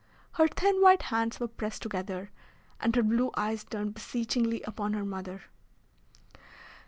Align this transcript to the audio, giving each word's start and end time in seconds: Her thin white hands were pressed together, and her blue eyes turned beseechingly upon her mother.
Her 0.31 0.47
thin 0.47 0.81
white 0.81 1.03
hands 1.03 1.39
were 1.39 1.47
pressed 1.47 1.83
together, 1.83 2.31
and 2.79 2.95
her 2.95 3.03
blue 3.03 3.29
eyes 3.37 3.63
turned 3.63 3.93
beseechingly 3.93 4.63
upon 4.63 4.93
her 4.93 5.05
mother. 5.05 5.43